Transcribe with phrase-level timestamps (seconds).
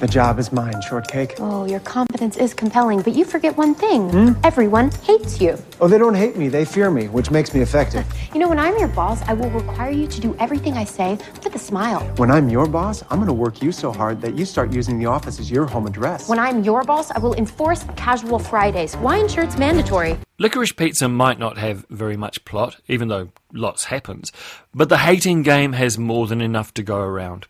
[0.00, 1.34] The job is mine, shortcake.
[1.40, 4.08] Oh, your confidence is compelling, but you forget one thing.
[4.10, 4.32] Hmm?
[4.44, 5.58] Everyone hates you.
[5.80, 8.06] Oh, they don't hate me, they fear me, which makes me effective.
[8.32, 11.18] You know, when I'm your boss, I will require you to do everything I say
[11.42, 12.00] with a smile.
[12.16, 15.06] When I'm your boss, I'm gonna work you so hard that you start using the
[15.06, 16.28] office as your home address.
[16.28, 18.96] When I'm your boss, I will enforce casual Fridays.
[18.98, 20.16] Wine shirts mandatory.
[20.38, 24.30] Licorice Pizza might not have very much plot, even though lots happens,
[24.72, 27.48] but the hating game has more than enough to go around.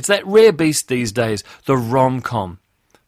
[0.00, 2.58] It's that rare beast these days, the rom com.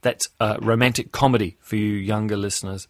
[0.02, 2.86] That's a romantic comedy for you younger listeners.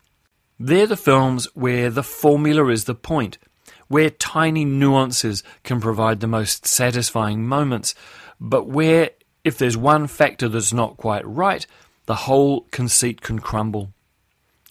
[0.58, 3.38] They're the films where the formula is the point,
[3.86, 7.94] where tiny nuances can provide the most satisfying moments,
[8.40, 9.10] but where,
[9.44, 11.64] if there's one factor that's not quite right,
[12.06, 13.92] the whole conceit can crumble.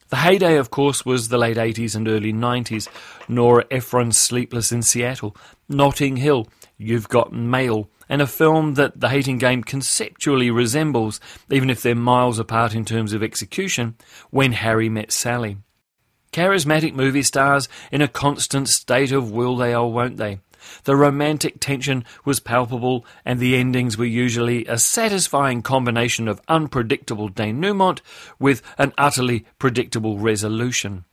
[0.09, 2.89] The heyday, of course, was the late 80s and early 90s.
[3.29, 5.37] Nora Ephron's Sleepless in Seattle,
[5.69, 11.69] Notting Hill, You've Got Mail, and a film that The Hating Game conceptually resembles, even
[11.69, 13.95] if they're miles apart in terms of execution,
[14.31, 15.57] When Harry Met Sally.
[16.33, 20.39] Charismatic movie stars in a constant state of will they or won't they.
[20.83, 27.29] The romantic tension was palpable, and the endings were usually a satisfying combination of unpredictable
[27.29, 28.01] denouement
[28.39, 31.05] with an utterly predictable resolution.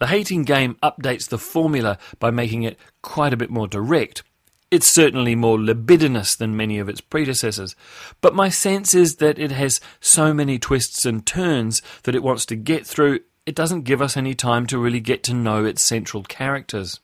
[0.00, 4.22] The Hating Game updates the formula by making it quite a bit more direct.
[4.74, 7.76] It's certainly more libidinous than many of its predecessors,
[8.20, 12.44] but my sense is that it has so many twists and turns that it wants
[12.46, 15.80] to get through, it doesn't give us any time to really get to know its
[15.80, 16.98] central characters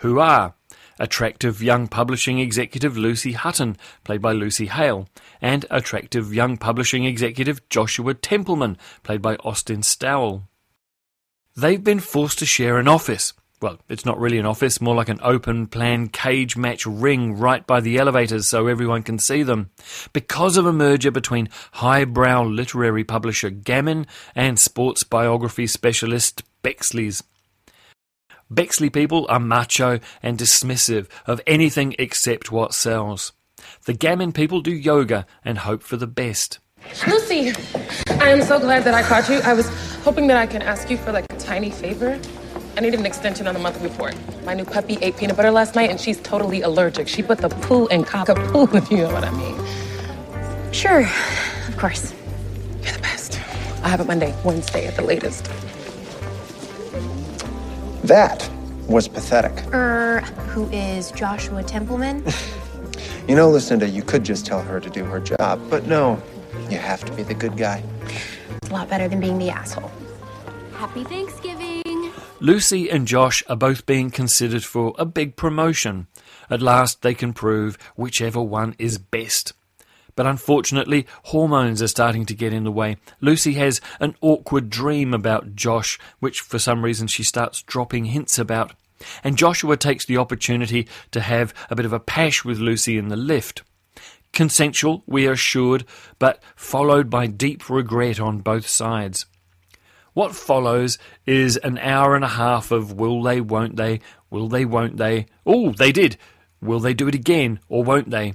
[0.00, 0.52] who are
[0.98, 5.08] attractive young publishing executive Lucy Hutton, played by Lucy Hale,
[5.40, 10.42] and attractive young publishing executive Joshua Templeman, played by Austin Stowell.
[11.56, 13.32] They've been forced to share an office.
[13.62, 17.66] Well, it's not really an office, more like an open plan cage match ring right
[17.66, 19.70] by the elevators so everyone can see them.
[20.12, 27.22] Because of a merger between highbrow literary publisher Gamin and sports biography specialist Bexley's.
[28.50, 33.32] Bexley people are macho and dismissive of anything except what sells.
[33.86, 36.58] The Gamin people do yoga and hope for the best.
[37.08, 37.52] Lucy,
[38.20, 39.40] I am so glad that I caught you.
[39.42, 39.68] I was
[40.04, 42.20] hoping that I can ask you for like a tiny favor.
[42.76, 44.14] I need an extension on the monthly report.
[44.44, 47.08] My new puppy ate peanut butter last night and she's totally allergic.
[47.08, 50.72] She put the poo in cockapoo, if you know what I mean.
[50.72, 51.00] Sure,
[51.68, 52.12] of course.
[52.82, 53.40] You're the best.
[53.82, 55.50] I'll have it Monday, Wednesday at the latest.
[58.04, 58.48] That
[58.86, 59.64] was pathetic.
[59.72, 60.20] Er,
[60.50, 62.24] who is Joshua Templeman?
[63.28, 66.22] You know, Lucinda, you could just tell her to do her job, but no,
[66.70, 67.82] you have to be the good guy.
[68.50, 69.90] It's a lot better than being the asshole.
[70.74, 71.55] Happy Thanksgiving!
[72.40, 76.06] Lucy and Josh are both being considered for a big promotion.
[76.50, 79.54] At last, they can prove whichever one is best.
[80.14, 82.98] But unfortunately, hormones are starting to get in the way.
[83.22, 88.38] Lucy has an awkward dream about Josh, which for some reason she starts dropping hints
[88.38, 88.74] about.
[89.24, 93.08] And Joshua takes the opportunity to have a bit of a pash with Lucy in
[93.08, 93.62] the lift.
[94.32, 95.86] Consensual, we are assured,
[96.18, 99.24] but followed by deep regret on both sides.
[100.16, 100.96] What follows
[101.26, 104.00] is an hour and a half of will they, won't they,
[104.30, 105.26] will they, won't they.
[105.44, 106.16] Oh, they did.
[106.62, 108.32] Will they do it again, or won't they?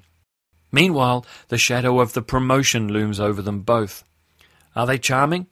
[0.71, 4.03] Meanwhile, the shadow of the promotion looms over them both.
[4.75, 5.47] Are they charming?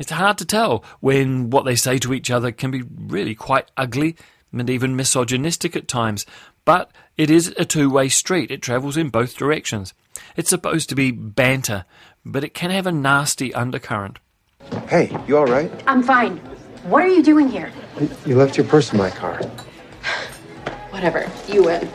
[0.00, 3.70] It's hard to tell when what they say to each other can be really quite
[3.76, 4.16] ugly
[4.52, 6.26] and even misogynistic at times,
[6.64, 8.50] but it is a two way street.
[8.50, 9.94] It travels in both directions.
[10.36, 11.84] It's supposed to be banter,
[12.24, 14.18] but it can have a nasty undercurrent.
[14.88, 15.70] Hey, you all right?
[15.86, 16.36] I'm fine.
[16.84, 17.72] What are you doing here?
[18.26, 19.38] You left your purse in my car.
[20.90, 21.30] Whatever.
[21.48, 21.88] You win.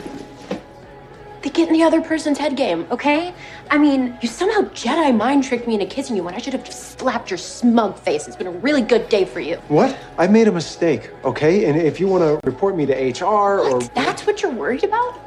[1.42, 3.34] They get in the other person's head game, okay?
[3.70, 6.64] I mean, you somehow Jedi mind tricked me into kissing you when I should have
[6.64, 8.28] just slapped your smug face.
[8.28, 9.58] It's been a really good day for you.
[9.68, 9.98] What?
[10.18, 11.66] I made a mistake, okay?
[11.66, 13.82] And if you want to report me to HR or.
[13.94, 15.20] That's what you're worried about?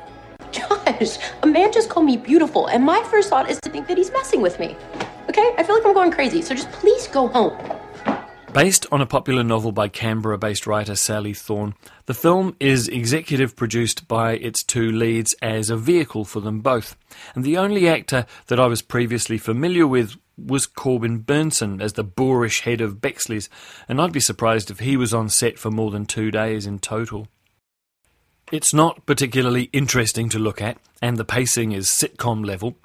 [0.52, 3.96] Josh, a man just called me beautiful, and my first thought is to think that
[3.96, 4.76] he's messing with me.
[5.30, 5.54] Okay?
[5.56, 7.56] I feel like I'm going crazy, so just please go home.
[8.52, 13.54] Based on a popular novel by Canberra based writer Sally Thorne, the film is executive
[13.54, 16.96] produced by its two leads as a vehicle for them both.
[17.36, 22.02] And the only actor that I was previously familiar with was Corbin Bernsen as the
[22.02, 23.48] boorish head of Bexley's,
[23.88, 26.80] and I'd be surprised if he was on set for more than two days in
[26.80, 27.28] total.
[28.50, 32.76] It's not particularly interesting to look at, and the pacing is sitcom level,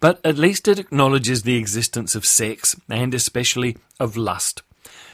[0.00, 4.62] but at least it acknowledges the existence of sex, and especially of lust.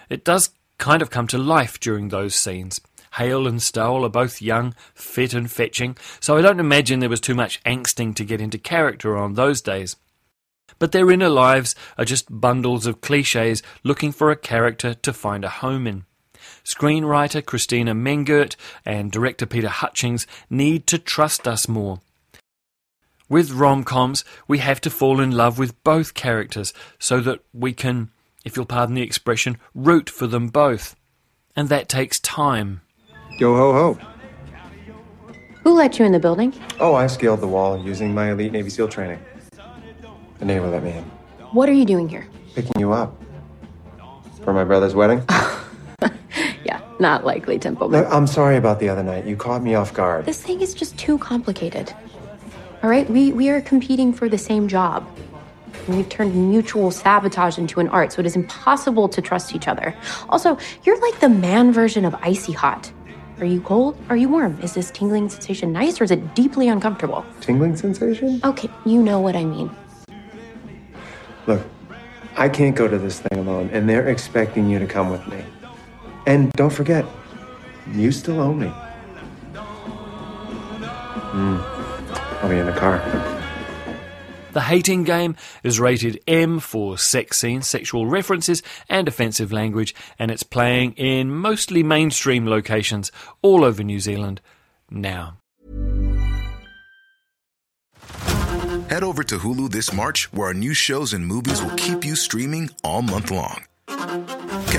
[0.08, 2.80] It does kind of come to life during those scenes.
[3.14, 7.20] Hale and Stowell are both young, fit, and fetching, so I don't imagine there was
[7.20, 9.96] too much angsting to get into character on those days.
[10.78, 15.44] But their inner lives are just bundles of cliches looking for a character to find
[15.44, 16.04] a home in.
[16.64, 22.00] Screenwriter Christina Mengert and director Peter Hutchings need to trust us more.
[23.28, 27.72] With rom coms, we have to fall in love with both characters so that we
[27.72, 28.10] can
[28.46, 30.94] if you'll pardon the expression, root for them both.
[31.56, 32.80] And that takes time.
[33.40, 33.98] Yo ho ho.
[35.64, 36.54] Who let you in the building?
[36.78, 39.18] Oh, I scaled the wall using my elite Navy SEAL training.
[40.38, 41.02] The neighbor let me in.
[41.50, 42.28] What are you doing here?
[42.54, 43.20] Picking you up.
[44.44, 45.24] For my brother's wedding?
[47.00, 48.02] not likely, Templeman.
[48.02, 49.26] Look, I'm sorry about the other night.
[49.26, 50.26] You caught me off guard.
[50.26, 51.92] This thing is just too complicated.
[52.82, 55.06] All right, we, we are competing for the same job.
[55.86, 59.68] And we've turned mutual sabotage into an art, so it is impossible to trust each
[59.68, 59.94] other.
[60.28, 62.92] Also, you're like the man version of icy hot.
[63.38, 63.98] Are you cold?
[64.08, 64.58] Are you warm?
[64.62, 67.24] Is this tingling sensation nice or is it deeply uncomfortable?
[67.40, 68.40] Tingling sensation?
[68.42, 69.70] Okay, you know what I mean.
[71.46, 71.62] Look,
[72.36, 75.44] I can't go to this thing alone, and they're expecting you to come with me.
[76.26, 77.04] And don't forget,
[77.92, 78.72] you still owe me.
[81.36, 81.60] Mm.
[82.42, 82.98] I'll be in the car.
[84.52, 90.30] The Hating Game is rated M for sex scenes, sexual references, and offensive language, and
[90.30, 93.12] it's playing in mostly mainstream locations
[93.42, 94.40] all over New Zealand
[94.90, 95.36] now.
[98.88, 102.16] Head over to Hulu this March, where our new shows and movies will keep you
[102.16, 103.64] streaming all month long.